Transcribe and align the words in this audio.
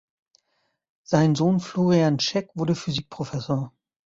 Sein 1.03 1.35
Sohn 1.35 1.59
Florian 1.59 2.19
Scheck 2.19 2.49
wurde 2.55 2.73
Physikprofessor. 2.73 3.71